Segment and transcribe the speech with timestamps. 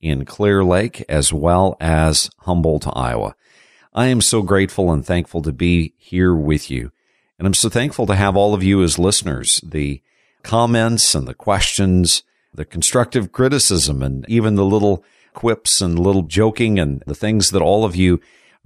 [0.00, 3.34] in Clear Lake as well as Humboldt, Iowa.
[3.94, 6.92] I am so grateful and thankful to be here with you.
[7.38, 9.60] And I'm so thankful to have all of you as listeners.
[9.64, 10.02] The
[10.42, 16.78] comments and the questions, the constructive criticism, and even the little quips and little joking
[16.78, 18.20] and the things that all of you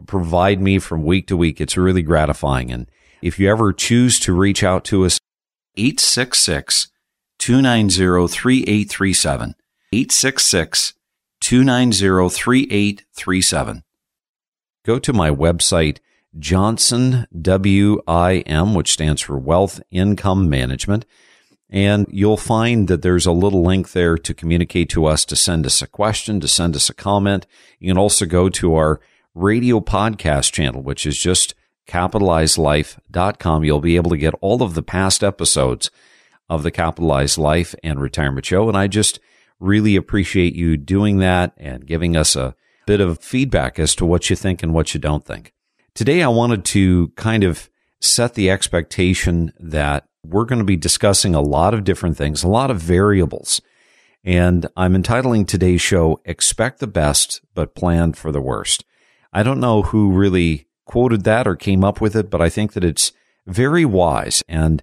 [0.06, 1.60] provide me from week to week.
[1.60, 2.70] It's really gratifying.
[2.70, 2.90] And
[3.22, 5.20] if you ever choose to reach out to us,
[5.76, 6.88] 866
[7.38, 9.54] 290 3837.
[9.92, 10.94] 866
[11.40, 13.82] 290 3837.
[14.84, 15.98] Go to my website,
[16.38, 21.04] Johnson WIM, which stands for Wealth Income Management,
[21.68, 25.66] and you'll find that there's a little link there to communicate to us, to send
[25.66, 27.46] us a question, to send us a comment.
[27.78, 29.00] You can also go to our
[29.34, 31.54] radio podcast channel, which is just
[31.86, 33.64] capitalizedlife.com.
[33.64, 35.90] You'll be able to get all of the past episodes
[36.48, 38.68] of the Capitalized Life and Retirement Show.
[38.68, 39.20] And I just
[39.60, 42.54] Really appreciate you doing that and giving us a
[42.86, 45.52] bit of feedback as to what you think and what you don't think.
[45.94, 47.68] Today, I wanted to kind of
[48.00, 52.48] set the expectation that we're going to be discussing a lot of different things, a
[52.48, 53.60] lot of variables.
[54.24, 58.84] And I'm entitling today's show, Expect the Best, but Plan for the Worst.
[59.32, 62.72] I don't know who really quoted that or came up with it, but I think
[62.72, 63.12] that it's
[63.46, 64.42] very wise.
[64.48, 64.82] And,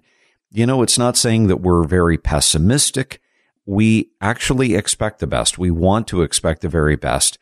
[0.50, 3.20] you know, it's not saying that we're very pessimistic
[3.68, 5.58] we actually expect the best.
[5.58, 7.36] We want to expect the very best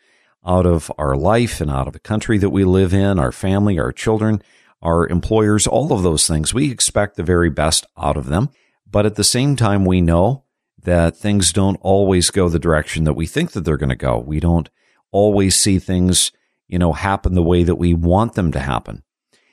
[0.45, 3.79] out of our life and out of the country that we live in, our family,
[3.79, 4.43] our children,
[4.83, 6.53] our employers, all of those things.
[6.53, 8.51] We expect the very best out of them.
[8.91, 10.43] But at the same time, we know
[10.83, 14.19] that things don't always go the direction that we think that they're going to go.
[14.19, 14.69] We don't
[15.13, 16.33] always see things,
[16.67, 19.05] you know, happen the way that we want them to happen.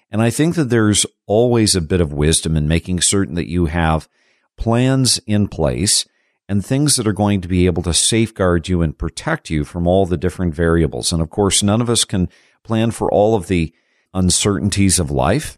[0.10, 3.68] And I think that there's always a bit of wisdom in making certain that you
[3.68, 4.10] have
[4.58, 6.08] plans in place
[6.50, 9.88] and things that are going to be able to safeguard you and protect you from
[9.88, 11.12] all the different variables.
[11.12, 12.30] And of course, none of us can
[12.64, 13.74] plan for all of the
[14.14, 15.58] uncertainties of life.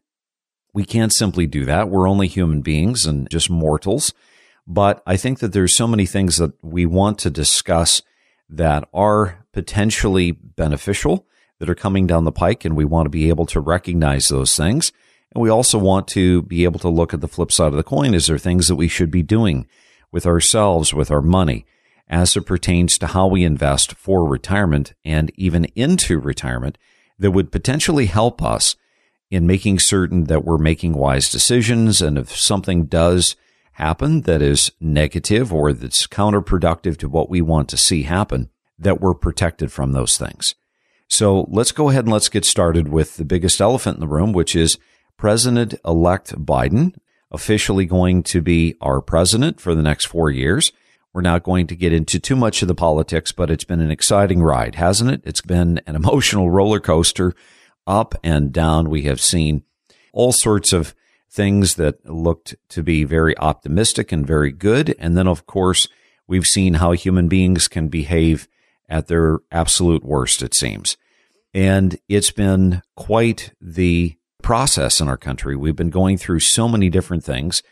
[0.74, 1.90] We can't simply do that.
[1.90, 4.14] We're only human beings and just mortals.
[4.68, 8.02] But I think that there's so many things that we want to discuss
[8.50, 11.28] that are potentially beneficial
[11.60, 12.66] that are coming down the pike.
[12.66, 14.92] And we want to be able to recognize those things.
[15.34, 17.84] And we also want to be able to look at the flip side of the
[17.84, 18.14] coin.
[18.14, 19.68] Is there things that we should be doing
[20.16, 21.66] with ourselves, with our money,
[22.08, 26.78] as it pertains to how we invest for retirement and even into retirement
[27.20, 28.78] that would potentially help us
[29.30, 32.02] in making certain that we're making wise decisions.
[32.02, 33.36] And if something does
[33.74, 38.50] happen that is negative or that's counterproductive to what we want to see happen,
[38.80, 40.56] that we're protected from those things.
[41.10, 44.32] So let's go ahead and let's get started with the biggest elephant in the room,
[44.32, 44.78] which is
[45.18, 46.96] President elect Biden
[47.36, 50.72] officially going to be our president for the next four years.
[51.14, 53.92] We're not going to get into too much of the politics, but it's been an
[53.92, 55.22] exciting ride, hasn't it?
[55.26, 57.34] It's been an emotional roller coaster
[57.86, 58.90] up and down.
[58.90, 59.64] We have seen
[60.14, 60.96] all sorts of
[61.30, 64.96] things that looked to be very optimistic and very good.
[64.98, 65.88] And then, of course,
[66.28, 68.48] we've seen how human beings can behave
[68.88, 70.96] at their absolute worst, it seems.
[71.54, 74.16] And it's been quite the
[74.46, 75.56] process in our country.
[75.56, 77.64] We've been going through so many different things.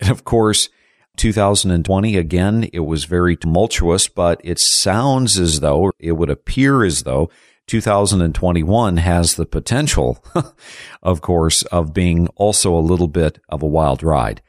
[0.00, 0.70] And of course,
[1.18, 7.02] 2020, again, it was very tumultuous, but it sounds as though, it would appear as
[7.02, 7.28] though
[7.66, 10.24] 2021 has the potential,
[11.02, 14.40] of course, of being also a little bit of a wild ride.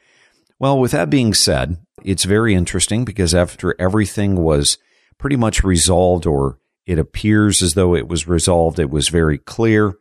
[0.59, 4.77] Well, with that being said, it's very interesting because after everything was
[5.17, 9.97] pretty much resolved, or it appears as though it was resolved, it was very clear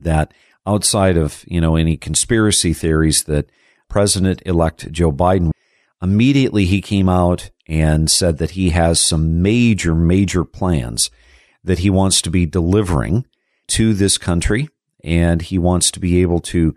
[0.00, 0.34] that
[0.66, 3.50] outside of, you know, any conspiracy theories that
[3.88, 5.50] President elect Joe Biden,
[6.02, 11.10] immediately he came out and said that he has some major, major plans
[11.62, 13.26] that he wants to be delivering
[13.68, 14.68] to this country.
[15.02, 16.74] And he wants to be able to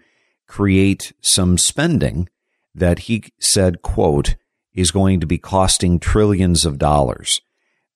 [0.48, 2.30] create some spending
[2.74, 4.36] that he said, quote,
[4.74, 7.42] is going to be costing trillions of dollars.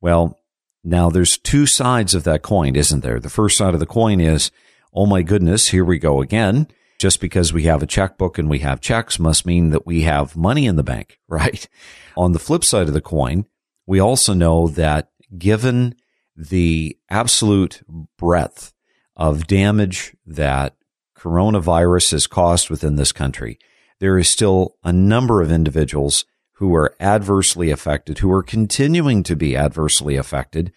[0.02, 0.38] Well,
[0.84, 3.20] now there's two sides of that coin, isn't there?
[3.20, 4.52] The first side of the coin is,
[4.98, 6.68] oh my goodness, here we go again.
[6.98, 10.36] Just because we have a checkbook and we have checks must mean that we have
[10.36, 11.70] money in the bank, right?
[12.18, 13.46] On the flip side of the coin,
[13.86, 15.94] we also know that given
[16.36, 17.84] the absolute
[18.18, 18.74] breadth
[19.16, 20.76] of damage that
[21.16, 23.60] coronavirus has caused within this country,
[24.00, 29.36] there is still a number of individuals who are adversely affected, who are continuing to
[29.36, 30.74] be adversely affected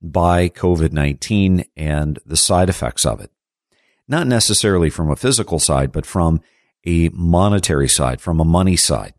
[0.00, 3.30] by COVID 19 and the side effects of it.
[4.10, 6.40] Not necessarily from a physical side, but from
[6.84, 9.14] a monetary side, from a money side.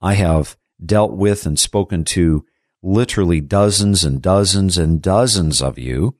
[0.00, 2.46] I have dealt with and spoken to
[2.80, 6.14] literally dozens and dozens and dozens of you,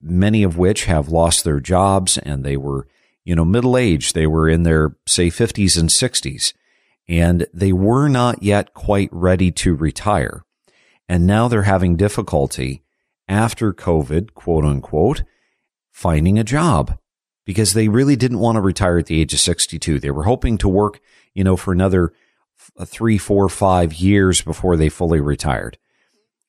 [0.00, 2.88] many of which have lost their jobs and they were,
[3.24, 4.14] you know, middle aged.
[4.14, 6.54] They were in their, say, 50s and 60s
[7.06, 10.46] and they were not yet quite ready to retire.
[11.10, 12.84] And now they're having difficulty
[13.28, 15.24] after COVID, quote unquote,
[15.90, 16.96] finding a job
[17.44, 19.98] because they really didn't want to retire at the age of 62.
[19.98, 21.00] They were hoping to work,
[21.34, 22.12] you know, for another
[22.78, 25.78] uh, three, four, five years before they fully retired.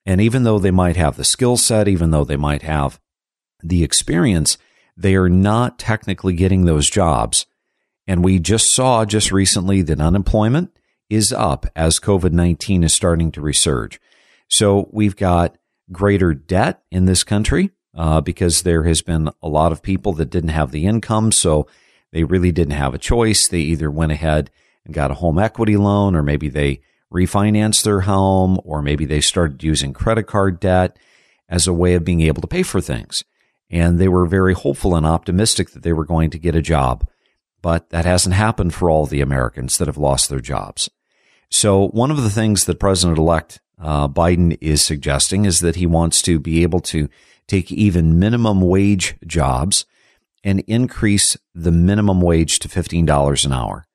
[0.06, 3.00] And even though they might have the skill set, even though they might have
[3.64, 4.58] the experience,
[4.98, 7.46] they are not technically getting those jobs
[8.08, 10.78] and we just saw just recently that unemployment
[11.10, 14.00] is up as COVID 19 is starting to resurge.
[14.50, 15.58] So we've got
[15.92, 20.30] greater debt in this country uh, because there has been a lot of people that
[20.30, 21.32] didn't have the income.
[21.32, 21.68] So
[22.12, 23.48] they really didn't have a choice.
[23.48, 24.50] They either went ahead
[24.86, 26.82] and got a home equity loan, or maybe they
[27.14, 30.98] refinanced their home, or maybe they started using credit card debt
[31.50, 33.24] as a way of being able to pay for things.
[33.70, 37.08] And they were very hopeful and optimistic that they were going to get a job.
[37.62, 40.90] But that hasn't happened for all the Americans that have lost their jobs.
[41.50, 45.86] So one of the things that President elect uh, Biden is suggesting is that he
[45.86, 47.10] wants to be able to
[47.52, 49.86] take even minimum wage jobs
[50.42, 53.86] and increase the minimum wage to $15 an hour.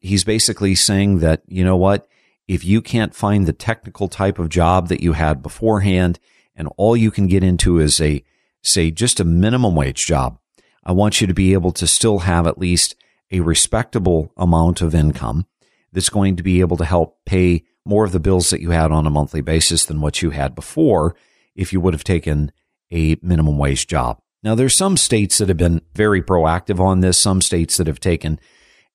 [0.00, 2.06] He's basically saying that, you know what?
[2.46, 6.18] If you can't find the technical type of job that you had beforehand
[6.54, 8.22] and all you can get into is a,
[8.62, 10.38] say, just a minimum wage job,
[10.84, 12.94] I want you to be able to still have at least
[13.30, 15.46] a respectable amount of income
[15.92, 18.92] that's going to be able to help pay more of the bills that you had
[18.92, 21.16] on a monthly basis than what you had before
[21.54, 22.52] if you would have taken
[22.92, 24.20] a minimum wage job.
[24.42, 28.00] Now, there's some states that have been very proactive on this, some states that have
[28.00, 28.38] taken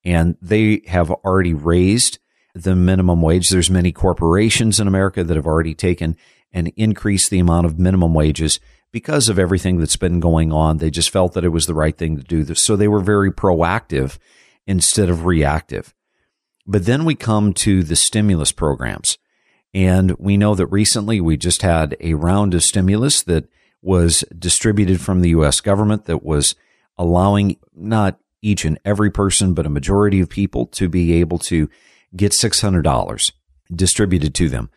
[0.03, 2.19] and they have already raised
[2.53, 3.49] the minimum wage.
[3.49, 6.17] There's many corporations in America that have already taken
[6.51, 8.59] and increased the amount of minimum wages
[8.91, 10.77] because of everything that's been going on.
[10.77, 12.53] They just felt that it was the right thing to do.
[12.53, 14.19] So they were very proactive
[14.67, 15.93] instead of reactive.
[16.67, 19.17] But then we come to the stimulus programs.
[19.73, 23.49] And we know that recently we just had a round of stimulus that
[23.83, 25.59] was distributed from the U.S.
[25.59, 26.55] government that was
[26.97, 31.69] allowing not each and every person, but a majority of people to be able to
[32.15, 33.31] get $600
[33.73, 34.69] distributed to them.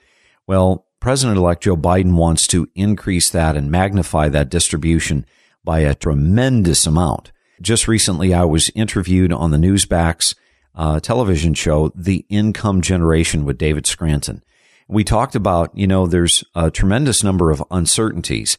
[0.47, 5.27] Well, President elect Joe Biden wants to increase that and magnify that distribution
[5.63, 7.33] by a tremendous amount.
[7.61, 10.35] Just recently, I was interviewed on the Newsmax
[10.75, 14.43] uh, television show, The Income Generation with David Scranton.
[14.89, 18.57] We talked about, you know, there's a tremendous number of uncertainties,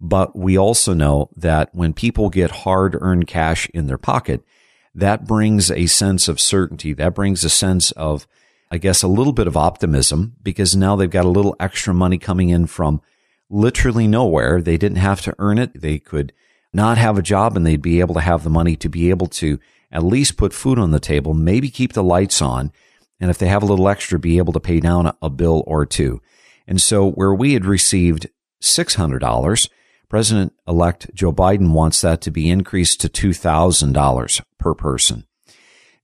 [0.00, 4.44] but we also know that when people get hard earned cash in their pocket,
[4.94, 6.92] that brings a sense of certainty.
[6.92, 8.26] That brings a sense of
[8.70, 12.18] I guess, a little bit of optimism because now they've got a little extra money
[12.18, 13.00] coming in from
[13.48, 14.60] literally nowhere.
[14.60, 15.80] They didn't have to earn it.
[15.80, 16.32] They could
[16.72, 19.26] not have a job and they'd be able to have the money to be able
[19.26, 19.58] to
[19.90, 22.70] at least put food on the table, maybe keep the lights on.
[23.20, 25.86] And if they have a little extra, be able to pay down a bill or
[25.86, 26.20] two.
[26.66, 28.28] And so where we had received
[28.62, 29.70] $600,
[30.08, 35.26] President elect Joe Biden wants that to be increased to $2,000 per person.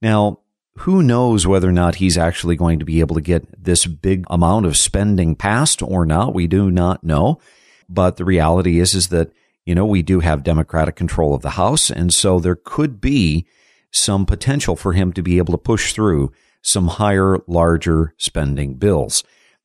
[0.02, 0.40] Now,
[0.78, 4.24] who knows whether or not he's actually going to be able to get this big
[4.28, 6.34] amount of spending passed or not.
[6.34, 7.40] We do not know.
[7.88, 9.32] But the reality is, is that,
[9.64, 11.90] you know, we do have Democratic control of the House.
[11.90, 13.46] And so there could be
[13.90, 19.22] some potential for him to be able to push through some higher, larger spending bills.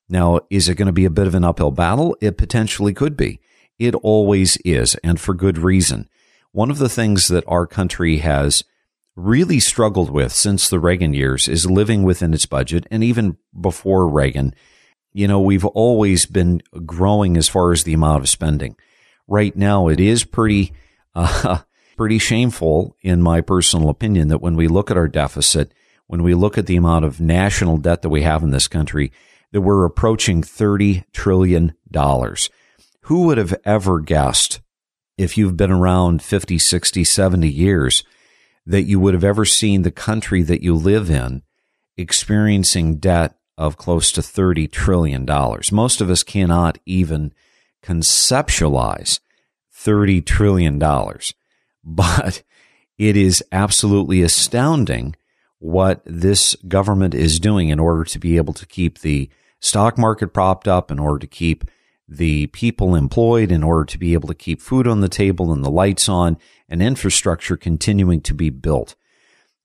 [0.09, 2.15] Now, is it going to be a bit of an uphill battle?
[2.21, 3.39] It potentially could be.
[3.79, 6.09] It always is, and for good reason.
[6.51, 8.63] one of the things that our country has
[9.15, 12.87] really struggled with since the Reagan years is living within its budget.
[12.89, 14.55] And even before Reagan,
[15.13, 18.75] you know, we've always been growing as far as the amount of spending.
[19.27, 20.73] Right now, it is pretty,
[21.15, 21.59] uh,
[21.97, 25.71] pretty shameful, in my personal opinion, that when we look at our deficit,
[26.07, 29.11] when we look at the amount of national debt that we have in this country,
[29.51, 31.73] that we're approaching $30 trillion.
[33.09, 34.61] Who would have ever guessed
[35.17, 38.03] if you've been around 50, 60, 70 years
[38.67, 41.41] that you would have ever seen the country that you live in
[41.97, 45.25] experiencing debt of close to $30 trillion.
[45.71, 47.33] Most of us cannot even
[47.81, 49.21] conceptualize
[49.75, 50.77] $30 trillion,
[51.83, 52.43] but
[52.99, 55.15] it is absolutely astounding
[55.57, 60.27] what this government is doing in order to be able to keep the stock market
[60.27, 61.63] propped up, in order to keep
[62.09, 65.63] the people employed, in order to be able to keep food on the table and
[65.63, 66.37] the lights on,
[66.67, 68.95] and infrastructure continuing to be built.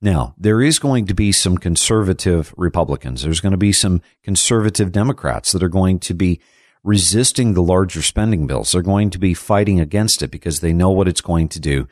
[0.02, 3.22] Now, there is going to be some conservative Republicans.
[3.22, 6.40] There's going to be some conservative Democrats that are going to be
[6.82, 8.72] resisting the larger spending bills.
[8.72, 11.88] They're going to be fighting against it because they know what it's going to do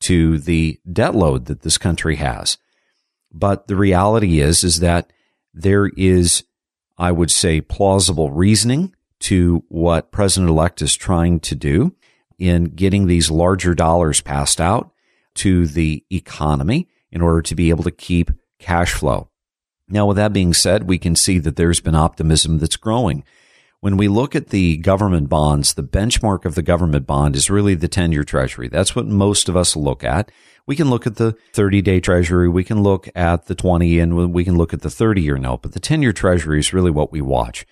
[0.00, 2.58] to the debt load that this country has.
[3.32, 5.12] But the reality is, is that
[5.54, 6.42] there is,
[6.98, 11.94] I would say, plausible reasoning to what President elect is trying to do
[12.38, 14.92] in getting these larger dollars passed out
[15.34, 19.28] to the economy in order to be able to keep cash flow.
[19.88, 23.24] Now, with that being said, we can see that there's been optimism that's growing.
[23.80, 27.74] When we look at the government bonds, the benchmark of the government bond is really
[27.74, 28.68] the 10 year treasury.
[28.68, 30.30] That's what most of us look at.
[30.66, 32.48] We can look at the 30 day treasury.
[32.48, 35.62] We can look at the 20 and we can look at the 30 year note,
[35.62, 37.66] but the 10 year treasury is really what we watch.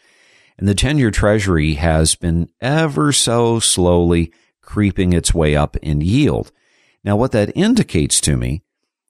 [0.61, 6.03] And the 10 year treasury has been ever so slowly creeping its way up in
[6.03, 6.53] yield.
[7.03, 8.63] Now, what that indicates to me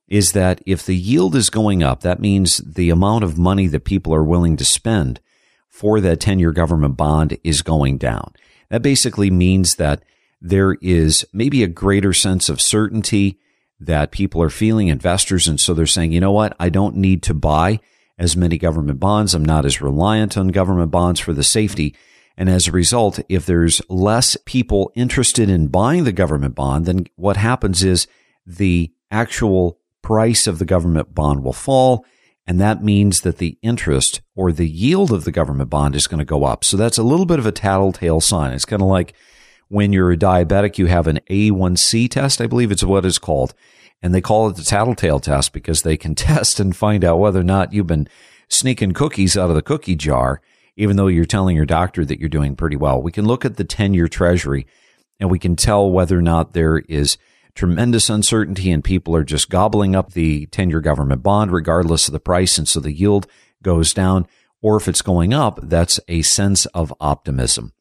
[0.06, 3.84] is that if the yield is going up, that means the amount of money that
[3.84, 5.18] people are willing to spend
[5.68, 8.32] for that 10 year government bond is going down.
[8.68, 10.04] That basically means that
[10.40, 13.40] there is maybe a greater sense of certainty
[13.80, 15.48] that people are feeling investors.
[15.48, 16.54] And so they're saying, you know what?
[16.60, 17.80] I don't need to buy
[18.20, 19.34] as many government bonds.
[19.34, 21.96] I'm not as reliant on government bonds for the safety.
[22.36, 27.06] And as a result, if there's less people interested in buying the government bond, then
[27.16, 28.06] what happens is
[28.46, 32.04] the actual price of the government bond will fall.
[32.46, 36.18] And that means that the interest or the yield of the government bond is going
[36.18, 36.62] to go up.
[36.62, 38.52] So that's a little bit of a tattletale sign.
[38.52, 39.14] It's kind of like
[39.68, 43.54] when you're a diabetic, you have an A1C test, I believe it's what it's called.
[44.02, 47.40] And they call it the tattletale test because they can test and find out whether
[47.40, 48.08] or not you've been
[48.48, 50.40] sneaking cookies out of the cookie jar,
[50.76, 53.00] even though you're telling your doctor that you're doing pretty well.
[53.00, 54.66] We can look at the 10 year treasury
[55.18, 57.18] and we can tell whether or not there is
[57.54, 62.12] tremendous uncertainty and people are just gobbling up the 10 year government bond regardless of
[62.12, 62.58] the price.
[62.58, 63.26] And so the yield
[63.62, 64.26] goes down.
[64.62, 67.72] Or if it's going up, that's a sense of optimism.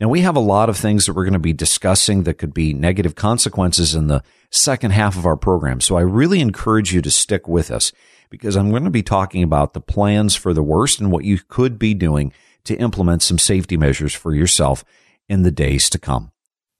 [0.00, 2.54] Now we have a lot of things that we're going to be discussing that could
[2.54, 5.80] be negative consequences in the second half of our program.
[5.80, 7.90] So I really encourage you to stick with us
[8.30, 11.38] because I'm going to be talking about the plans for the worst and what you
[11.48, 12.32] could be doing
[12.64, 14.84] to implement some safety measures for yourself
[15.28, 16.30] in the days to come.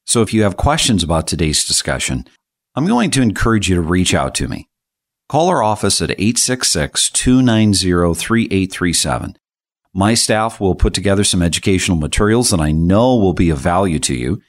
[0.05, 2.27] So if you have questions about today's discussion,
[2.75, 4.69] I'm going to encourage you to reach out to me.
[5.29, 9.37] Call our office at 866 290 3837.
[9.95, 13.99] My staff will put together some educational materials that I know will be of value
[14.01, 14.41] to you,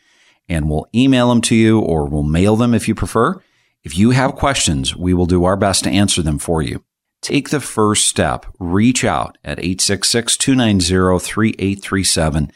[0.48, 3.42] and we'll email them to you or we'll mail them if you prefer.
[3.84, 6.84] If you have questions, we will do our best to answer them for you.
[7.22, 8.46] Take the first step.
[8.60, 12.52] Reach out at 866 290 3837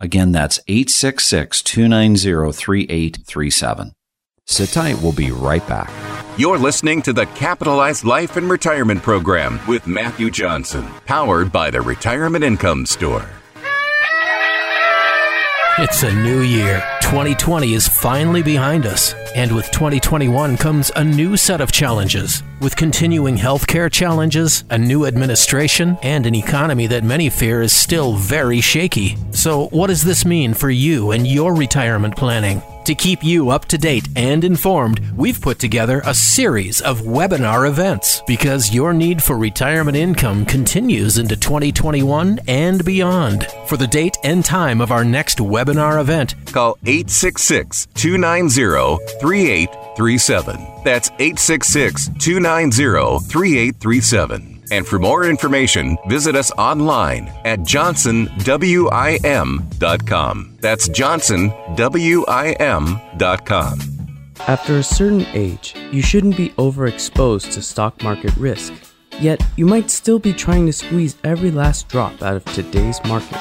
[0.00, 3.92] Again, that's 866 290 3837.
[4.46, 5.00] Sit tight.
[5.02, 5.90] We'll be right back.
[6.38, 11.82] You're listening to the Capitalized Life and Retirement Program with Matthew Johnson, powered by the
[11.82, 13.28] Retirement Income Store.
[15.78, 16.82] It's a new year.
[17.00, 19.14] 2020 is finally behind us.
[19.34, 22.42] And with 2021 comes a new set of challenges.
[22.60, 28.14] With continuing healthcare challenges, a new administration, and an economy that many fear is still
[28.14, 29.16] very shaky.
[29.30, 32.62] So, what does this mean for you and your retirement planning?
[32.84, 37.68] To keep you up to date and informed, we've put together a series of webinar
[37.68, 43.46] events because your need for retirement income continues into 2021 and beyond.
[43.66, 50.82] For the date and time of our next webinar event, call 866 290 3837.
[50.82, 54.59] That's 866 290 3837.
[54.70, 60.56] And for more information, visit us online at johnsonwim.com.
[60.60, 63.80] That's johnsonwim.com.
[64.46, 68.72] After a certain age, you shouldn't be overexposed to stock market risk.
[69.20, 73.38] Yet, you might still be trying to squeeze every last drop out of today's market.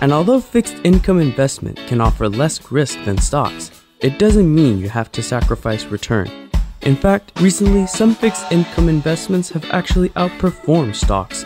[0.00, 4.88] And although fixed income investment can offer less risk than stocks, it doesn't mean you
[4.88, 6.41] have to sacrifice return.
[6.82, 11.44] In fact, recently some fixed income investments have actually outperformed stocks.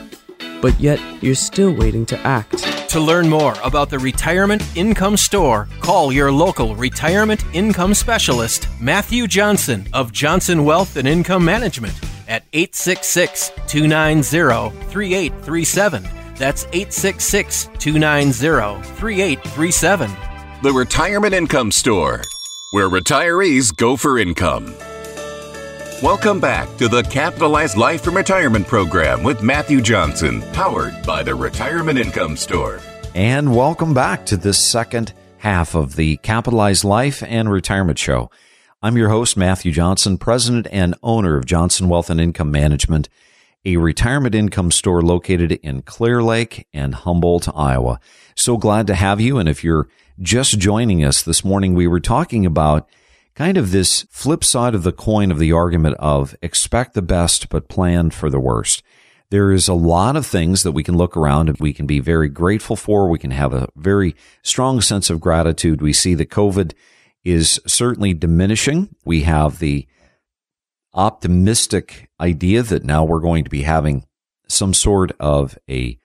[0.63, 2.59] But yet, you're still waiting to act.
[2.91, 9.27] To learn more about the Retirement Income Store, call your local retirement income specialist, Matthew
[9.27, 11.93] Johnson of Johnson Wealth and Income Management
[12.27, 16.03] at 866 290 3837.
[16.37, 20.11] That's 866 290 3837.
[20.63, 22.23] The Retirement Income Store,
[22.71, 24.75] where retirees go for income.
[26.03, 31.35] Welcome back to the Capitalized Life and Retirement Program with Matthew Johnson, powered by the
[31.35, 32.81] Retirement Income Store.
[33.15, 38.31] And welcome back to this second half of the Capitalized Life and Retirement Show.
[38.83, 43.09] I'm your host, Matthew Johnson, president and owner of Johnson Wealth and Income Management,
[43.65, 48.01] a retirement income store located in Clear Lake and Humboldt, Iowa.
[48.35, 49.39] So glad to have you.
[49.39, 49.89] And if you're
[50.21, 52.87] just joining us this morning, we were talking about
[53.37, 57.49] kind of this flip side of the coin of the argument of expect the best,
[57.51, 58.83] but plan for the worst.
[59.31, 62.01] There is a lot of things that we can look around and we can be
[62.01, 63.09] very grateful for.
[63.09, 65.83] We can have a very strong sense of gratitude.
[65.83, 66.73] We see that COVID
[67.25, 68.95] is certainly diminishing.
[69.05, 69.87] We have the
[70.95, 74.07] optimistic idea that now we're going to be having
[74.49, 75.99] some sort of a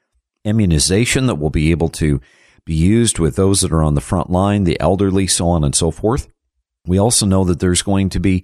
[0.44, 2.20] immunization that will be able to
[2.66, 5.76] be used with those that are on the front line, the elderly, so on and
[5.76, 6.28] so forth.
[6.86, 8.44] We also know that there's going to be,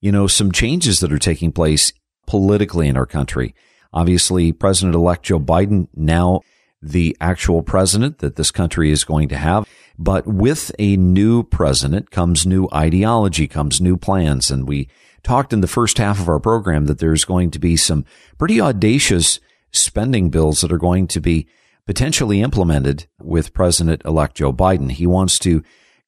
[0.00, 1.92] you know, some changes that are taking place
[2.26, 3.54] politically in our country.
[3.92, 6.40] Obviously, President elect Joe Biden, now
[6.80, 9.68] the actual president that this country is going to have.
[9.98, 14.50] But with a new president comes new ideology, comes new plans.
[14.50, 14.88] And we
[15.22, 18.04] talked in the first half of our program that there's going to be some
[18.38, 19.38] pretty audacious
[19.70, 21.46] spending bills that are going to be
[21.86, 24.90] potentially implemented with President elect Joe Biden.
[24.90, 25.62] He wants to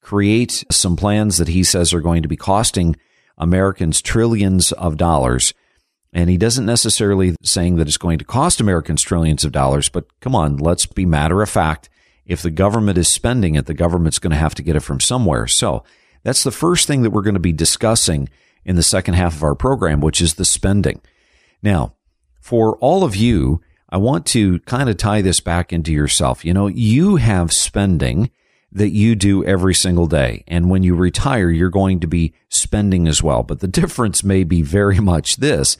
[0.04, 2.94] create some plans that he says are going to be costing
[3.38, 5.54] Americans trillions of dollars.
[6.12, 10.06] And he doesn't necessarily saying that it's going to cost Americans trillions of dollars, but
[10.20, 11.88] come on, let's be matter of fact.
[12.26, 15.00] If the government is spending it, the government's going to have to get it from
[15.00, 15.46] somewhere.
[15.46, 15.82] So
[16.22, 18.28] that's the first thing that we're going to be discussing
[18.64, 21.00] in the second half of our program, which is the spending.
[21.62, 21.94] Now,
[22.40, 26.44] for all of you, I want to kind of tie this back into yourself.
[26.44, 28.30] You know, you have spending
[28.74, 30.44] that you do every single day.
[30.48, 33.42] And when you retire, you're going to be spending as well.
[33.42, 35.76] But the difference may be very much this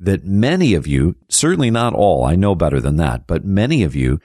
[0.00, 3.94] that many of you, certainly not all, I know better than that, but many of
[3.94, 4.18] you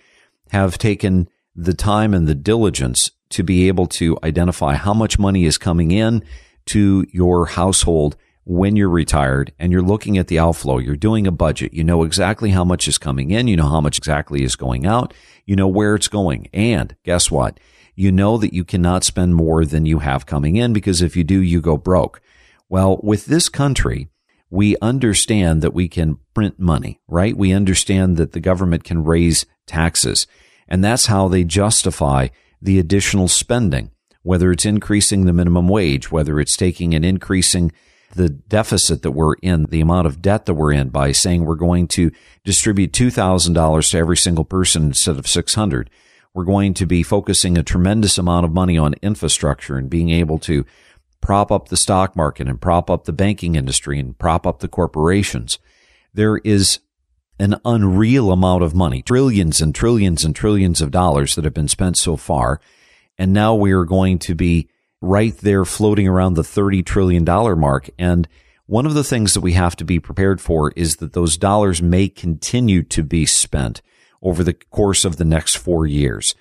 [0.49, 5.45] have taken the time and the diligence to be able to identify how much money
[5.45, 6.23] is coming in
[6.65, 10.79] to your household when you're retired and you're looking at the outflow.
[10.79, 11.73] You're doing a budget.
[11.73, 13.47] You know exactly how much is coming in.
[13.47, 15.13] You know how much exactly is going out.
[15.45, 16.47] You know where it's going.
[16.53, 17.59] And guess what?
[17.97, 21.23] You know that you cannot spend more than you have coming in because if you
[21.23, 22.21] do, you go broke.
[22.69, 24.07] Well, with this country,
[24.51, 27.35] we understand that we can print money, right?
[27.35, 30.27] We understand that the government can raise taxes.
[30.67, 32.27] And that's how they justify
[32.61, 33.89] the additional spending,
[34.21, 37.71] whether it's increasing the minimum wage, whether it's taking and increasing
[38.13, 41.55] the deficit that we're in, the amount of debt that we're in by saying we're
[41.55, 42.11] going to
[42.45, 45.89] distribute $2,000 to every single person instead of 600
[46.37, 50.37] we're going to be focusing a tremendous amount of money on infrastructure and being able
[50.37, 50.67] to
[51.19, 54.67] prop up the stock market and prop up the banking industry and prop up the
[54.67, 55.57] corporations.
[56.13, 56.77] There is
[57.39, 61.67] an unreal amount of money, trillions and trillions and trillions of dollars that have been
[61.67, 62.61] spent so far.
[63.17, 64.69] And now we are going to be
[65.01, 67.25] right there floating around the $30 trillion
[67.59, 67.89] mark.
[67.97, 68.27] And
[68.67, 71.81] one of the things that we have to be prepared for is that those dollars
[71.81, 73.81] may continue to be spent
[74.21, 76.35] over the course of the next four years.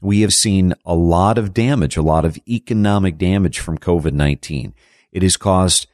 [0.00, 4.74] We have seen a lot of damage, a lot of economic damage from COVID 19.
[5.12, 5.88] It has caused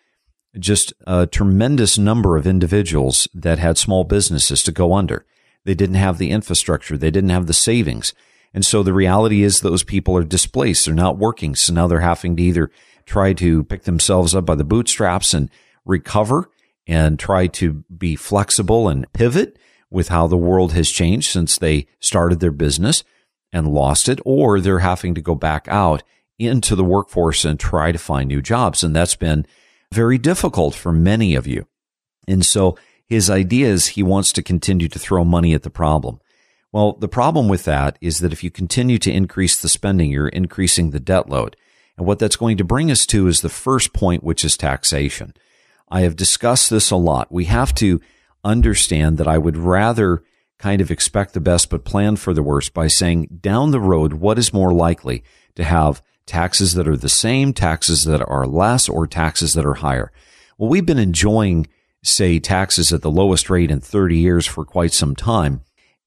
[0.58, 5.24] just a tremendous number of individuals that had small businesses to go under.
[5.64, 6.96] They didn't have the infrastructure.
[6.96, 8.12] They didn't have the savings.
[8.52, 10.84] And so the reality is those people are displaced.
[10.84, 11.54] They're not working.
[11.54, 12.70] So now they're having to either
[13.06, 15.50] try to pick themselves up by the bootstraps and
[15.84, 16.50] recover
[16.86, 19.58] and try to be flexible and pivot
[19.94, 23.04] with how the world has changed since they started their business
[23.52, 26.02] and lost it, or they're having to go back out
[26.38, 28.82] into the workforce and try to find new jobs.
[28.82, 29.46] And that's been
[29.92, 31.68] very difficult for many of you.
[32.26, 32.76] And so
[33.06, 36.20] his idea is he wants to continue to throw money at the problem.
[36.72, 40.26] Well, the problem with that is that if you continue to increase the spending, you're
[40.26, 41.54] increasing the debt load.
[41.96, 45.34] And what that's going to bring us to is the first point, which is taxation.
[45.88, 47.30] I have discussed this a lot.
[47.30, 48.00] We have to
[48.44, 50.22] understand that I would rather
[50.58, 54.14] kind of expect the best but plan for the worst by saying down the road,
[54.14, 55.24] what is more likely
[55.56, 59.74] to have taxes that are the same, taxes that are less, or taxes that are
[59.74, 60.12] higher?
[60.56, 61.66] Well, we've been enjoying,
[62.02, 65.62] say, taxes at the lowest rate in 30 years for quite some time.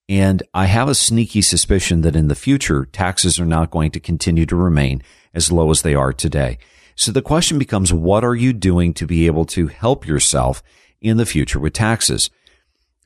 [0.10, 4.00] And I have a sneaky suspicion that in the future, taxes are not going to
[4.00, 6.58] continue to remain as low as they are today.
[6.95, 10.63] So the question becomes, what are you doing to be able to help yourself
[11.02, 12.30] in the future with taxes?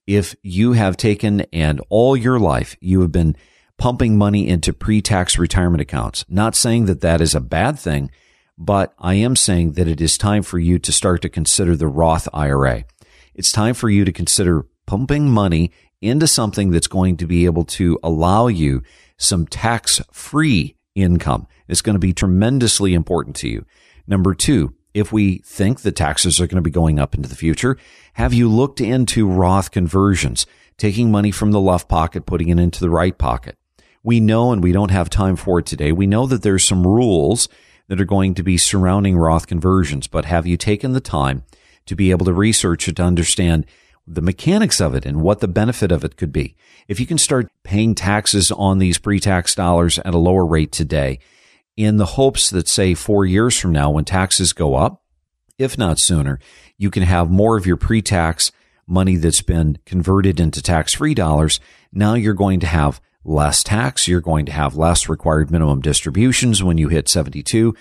[0.08, 3.36] If you have taken and all your life you have been
[3.78, 8.12] pumping money into pre-tax retirement accounts, not saying that that is a bad thing,
[8.58, 11.88] but I am saying that it is time for you to start to consider the
[11.88, 12.86] Roth IRA.
[13.34, 17.64] It's time for you to consider pumping money into something that's going to be able
[17.64, 18.84] to allow you
[19.18, 21.48] some tax free income.
[21.68, 23.66] It's going to be tremendously important to you.
[24.08, 27.36] Number two, if we think the taxes are going to be going up into the
[27.36, 27.78] future,
[28.14, 30.46] have you looked into Roth conversions,
[30.78, 33.58] taking money from the left pocket, putting it into the right pocket?
[34.04, 35.92] We know, and we don't have time for it today.
[35.92, 37.48] We know that there's some rules
[37.88, 41.44] that are going to be surrounding Roth conversions, but have you taken the time
[41.86, 43.66] to be able to research it to understand
[44.08, 46.56] the mechanics of it and what the benefit of it could be.
[46.88, 51.20] If you can start paying taxes on these pre-tax dollars at a lower rate today
[51.78, 55.04] in the hopes that say four years from now when taxes go up,
[55.58, 56.40] if not sooner,
[56.78, 58.52] you can have more of your pre-tax
[58.88, 61.60] money that's been converted into tax-free dollars.
[61.94, 64.08] Now you're going to have less tax.
[64.08, 67.76] You're going to have less required minimum distributions when you hit 72.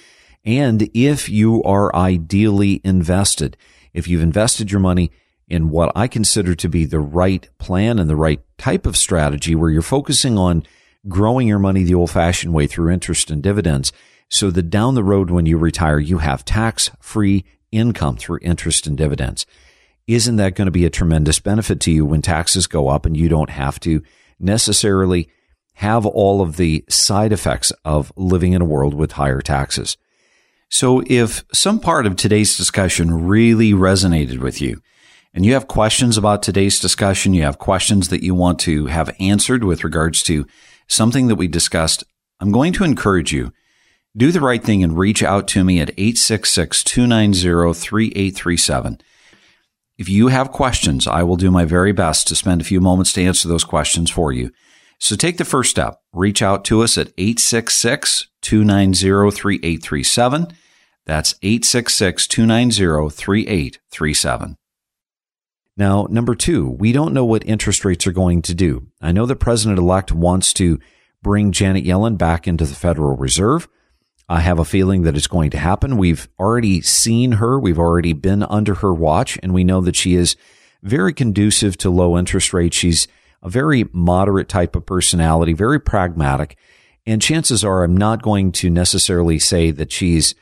[0.44, 3.56] And if you are ideally invested,
[3.92, 5.10] if you've invested your money
[5.48, 9.54] in what I consider to be the right plan and the right type of strategy
[9.54, 10.64] where you're focusing on
[11.08, 13.92] growing your money the old fashioned way through interest and dividends
[14.28, 18.86] so that down the road when you retire, you have tax free income through interest
[18.86, 19.46] and dividends.
[20.06, 23.16] Isn't that going to be a tremendous benefit to you when taxes go up and
[23.16, 24.02] you don't have to
[24.38, 25.28] necessarily
[25.74, 29.96] have all of the side effects of living in a world with higher taxes?
[30.68, 34.80] So if some part of today's discussion really resonated with you,
[35.32, 39.14] and you have questions about today's discussion, you have questions that you want to have
[39.20, 40.46] answered with regards to
[40.90, 42.04] something that we discussed,
[42.40, 43.52] I'm going to encourage you
[44.16, 49.00] do the right thing and reach out to me at 866 290 3837.
[49.98, 53.12] If you have questions, I will do my very best to spend a few moments
[53.12, 54.50] to answer those questions for you.
[54.98, 56.00] So take the first step.
[56.12, 60.48] Reach out to us at 866 290 3837.
[61.06, 64.56] That's 866 290 3837.
[65.80, 68.88] Now, number two, we don't know what interest rates are going to do.
[69.00, 70.78] I know the president elect wants to
[71.22, 73.66] bring Janet Yellen back into the Federal Reserve.
[74.28, 75.96] I have a feeling that it's going to happen.
[75.96, 77.58] We've already seen her.
[77.58, 80.36] We've already been under her watch and we know that she is
[80.82, 82.76] very conducive to low interest rates.
[82.76, 83.08] She's
[83.42, 86.58] a very moderate type of personality, very pragmatic.
[87.06, 90.34] And chances are I'm not going to necessarily say that she's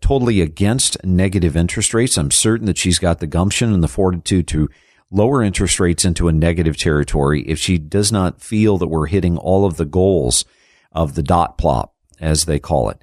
[0.00, 2.16] totally against negative interest rates.
[2.16, 4.68] I'm certain that she's got the gumption and the fortitude to
[5.10, 9.36] lower interest rates into a negative territory if she does not feel that we're hitting
[9.36, 10.44] all of the goals
[10.92, 13.02] of the dot plot, as they call it.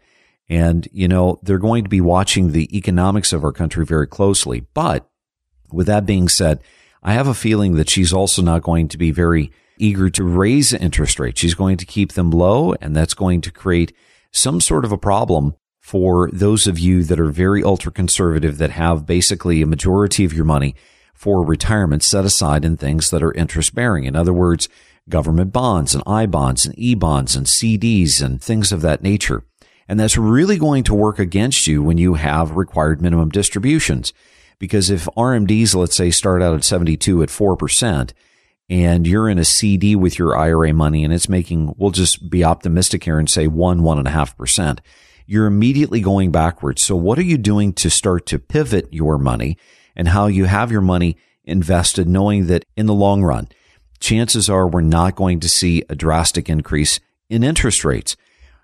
[0.50, 4.62] And, you know, they're going to be watching the economics of our country very closely.
[4.74, 5.10] But
[5.72, 6.62] with that being said,
[7.04, 10.74] I have a feeling that she's also not going to be very eager to raise
[10.74, 11.40] interest rates.
[11.40, 13.94] She's going to keep them low, and that's going to create
[14.32, 15.56] some sort of a problem
[15.88, 20.34] for those of you that are very ultra conservative that have basically a majority of
[20.34, 20.76] your money
[21.14, 24.04] for retirement set aside in things that are interest bearing.
[24.04, 24.68] In other words,
[25.08, 29.46] government bonds and I bonds and E bonds and CDs and things of that nature.
[29.88, 34.12] And that's really going to work against you when you have required minimum distributions.
[34.60, 38.12] Because if RMDs, let's say, start out at 72 at 4%,
[38.70, 42.44] and you're in a CD with your IRA money and it's making, we'll just be
[42.44, 44.82] optimistic here and say one, one and a half percent
[45.28, 46.84] you're immediately going backwards.
[46.84, 49.58] So what are you doing to start to pivot your money
[49.96, 53.50] and how you have your money invested, knowing that in the long run,
[54.00, 58.16] chances are we're not going to see a drastic increase in interest rates.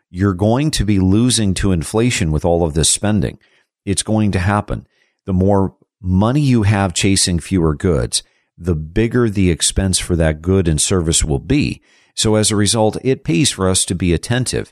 [0.10, 3.39] You're going to be losing to inflation with all of this spending.
[3.86, 4.88] It's going to happen.
[5.26, 8.23] The more money you have chasing fewer goods,
[8.58, 11.82] the bigger the expense for that good and service will be.
[12.15, 14.71] So as a result, it pays for us to be attentive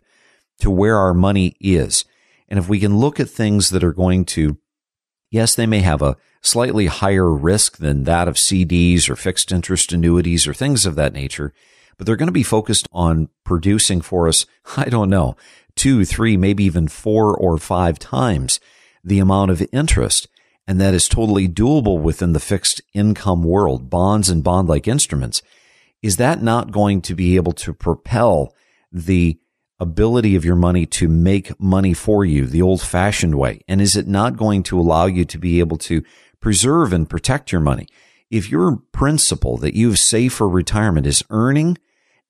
[0.61, 2.05] to where our money is.
[2.47, 4.57] And if we can look at things that are going to,
[5.29, 9.93] yes, they may have a slightly higher risk than that of CDs or fixed interest
[9.93, 11.53] annuities or things of that nature,
[11.97, 14.45] but they're going to be focused on producing for us,
[14.77, 15.35] I don't know,
[15.75, 18.59] two, three, maybe even four or five times
[19.03, 20.27] the amount of interest.
[20.67, 25.41] And that is totally doable within the fixed income world, bonds and bond like instruments.
[26.01, 28.53] Is that not going to be able to propel
[28.91, 29.39] the
[29.81, 33.61] ability of your money to make money for you the old fashioned way?
[33.67, 36.03] And is it not going to allow you to be able to
[36.39, 37.87] preserve and protect your money?
[38.29, 41.77] If your principal that you've saved for retirement is earning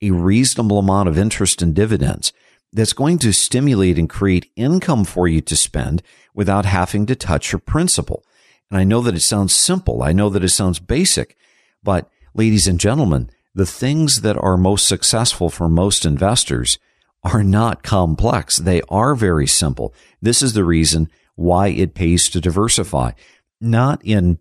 [0.01, 2.33] a reasonable amount of interest and dividends,
[2.73, 6.01] that's going to stimulate and create income for you to spend
[6.33, 8.23] without having to touch your principal.
[8.69, 10.01] And I know that it sounds simple.
[10.01, 11.35] I know that it sounds basic,
[11.83, 16.79] but ladies and gentlemen, the things that are most successful for most investors
[17.23, 18.57] are not complex.
[18.57, 19.93] They are very simple.
[20.21, 23.11] This is the reason why it pays to diversify,
[23.59, 24.39] not in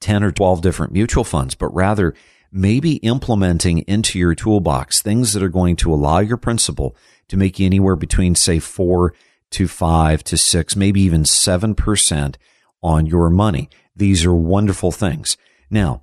[0.00, 2.14] 10 or 12 different mutual funds, but rather
[2.50, 6.96] maybe implementing into your toolbox things that are going to allow your principal
[7.28, 9.14] to make anywhere between, say, four
[9.50, 12.36] to five to six, maybe even 7%
[12.82, 13.68] on your money.
[13.96, 15.36] These are wonderful things.
[15.70, 16.02] Now,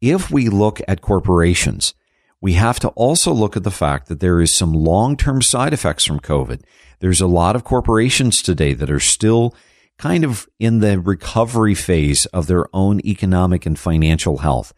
[0.00, 1.94] if we look at corporations,
[2.42, 6.04] we have to also look at the fact that there is some long-term side effects
[6.04, 6.62] from COVID.
[6.98, 9.54] There's a lot of corporations today that are still
[9.96, 14.74] kind of in the recovery phase of their own economic and financial health.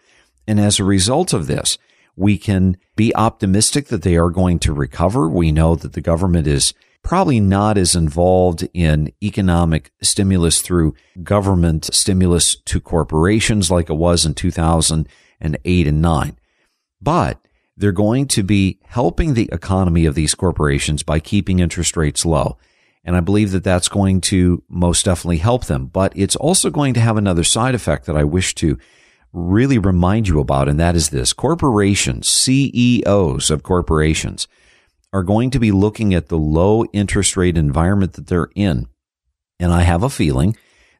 [0.46, 1.78] And as a result of this,
[2.16, 5.26] we can be optimistic that they are going to recover.
[5.26, 11.86] We know that the government is probably not as involved in economic stimulus through government
[11.94, 16.38] stimulus to corporations like it was in 2008 and 9.
[17.00, 17.38] But
[17.76, 22.56] they're going to be helping the economy of these corporations by keeping interest rates low.
[23.04, 25.86] And I believe that that's going to most definitely help them.
[25.86, 28.78] But it's also going to have another side effect that I wish to
[29.32, 34.46] really remind you about, and that is this corporations, CEOs of corporations,
[35.12, 38.86] are going to be looking at the low interest rate environment that they're in.
[39.60, 40.56] And I have a feeling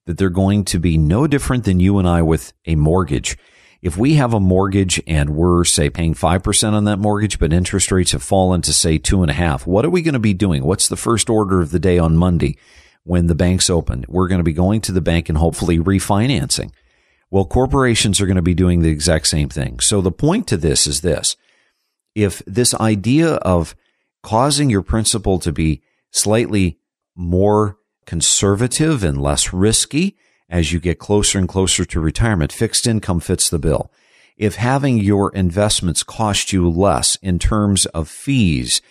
[0.07, 3.39] that they're going to be no different than you and I with a mortgage.
[3.85, 7.93] If we have a mortgage and we're, say, paying 5% on that mortgage, but interest
[7.93, 10.33] rates have fallen to, say, two and a half, what are we going to be
[10.33, 10.65] doing?
[10.65, 12.57] What's the first order of the day on Monday
[13.03, 14.07] when the bank's open?
[14.09, 16.71] We're going to be going to the bank and hopefully refinancing.
[17.31, 19.81] Well, corporations are going to be doing the exact same thing.
[19.81, 21.37] So the point to this is this.
[22.15, 23.77] If this idea of
[24.23, 26.79] causing your principal to be slightly
[27.15, 30.17] more conservative and less risky
[30.49, 33.91] as you get closer and closer to retirement, fixed income fits the bill.
[34.37, 38.83] If having your investments cost you less in terms of fees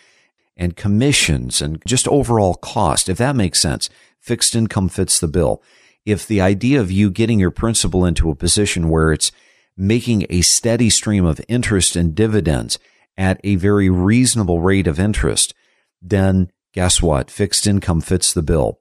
[0.55, 3.89] and commissions and just overall cost, if that makes sense,
[4.19, 5.61] fixed income fits the bill
[6.05, 9.31] if the idea of you getting your principal into a position where it's
[9.77, 12.77] making a steady stream of interest and dividends
[13.17, 15.53] at a very reasonable rate of interest,
[16.01, 17.31] then guess what?
[17.31, 18.79] Fixed income fits the bill.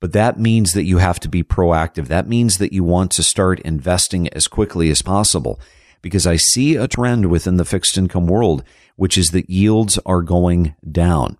[0.00, 2.06] But that means that you have to be proactive.
[2.06, 5.60] That means that you want to start investing as quickly as possible
[6.02, 8.64] because I see a trend within the fixed income world,
[8.96, 11.36] which is that yields are going down.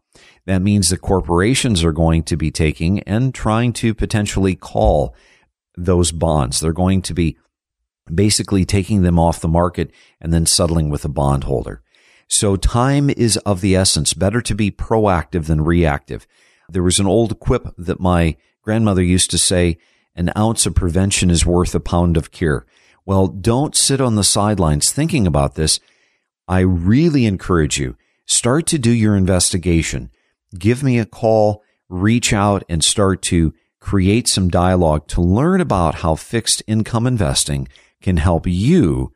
[0.46, 5.14] That means that corporations are going to be taking and trying to potentially call
[5.76, 6.60] those bonds.
[6.60, 7.38] They're going to be
[8.12, 11.82] basically taking them off the market and then settling with a bondholder.
[12.28, 14.14] So time is of the essence.
[14.14, 16.26] Better to be proactive than reactive.
[16.68, 19.78] There was an old quip that my grandmother used to say,
[20.14, 22.66] an ounce of prevention is worth a pound of cure.
[23.06, 25.80] Well, don't sit on the sidelines thinking about this.
[26.46, 27.96] I really encourage you,
[28.26, 30.10] start to do your investigation
[30.58, 35.96] give me a call, reach out and start to create some dialogue to learn about
[35.96, 37.68] how fixed income investing
[38.02, 39.12] can help you